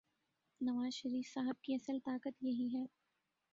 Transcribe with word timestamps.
نوازشریف 0.61 1.27
صاحب 1.33 1.61
کی 1.63 1.73
اصل 1.75 1.99
طاقت 2.05 2.43
یہی 2.43 2.67
ہے۔ 2.73 2.85